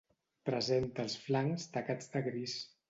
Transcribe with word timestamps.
Presenta 0.49 1.05
els 1.05 1.19
flancs 1.29 1.71
tacats 1.79 2.13
de 2.17 2.29
gris. 2.31 2.63